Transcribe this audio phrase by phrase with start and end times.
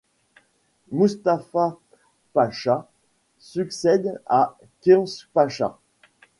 [0.89, 1.77] Moustapha
[2.33, 2.89] Pacha
[3.37, 5.77] succède à Khizr Pasha.